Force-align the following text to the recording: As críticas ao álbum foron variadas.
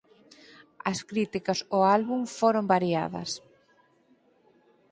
As 0.91 0.99
críticas 1.09 1.59
ao 1.63 1.81
álbum 1.97 2.21
foron 2.37 2.65
variadas. 2.73 3.29